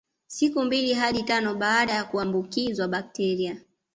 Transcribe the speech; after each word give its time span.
Siku 0.27 0.63
mbili 0.63 0.93
hadi 0.93 1.23
tano 1.23 1.55
baada 1.55 1.93
ya 1.93 2.03
kuambukizwa 2.03 2.87
bakteria 2.87 3.57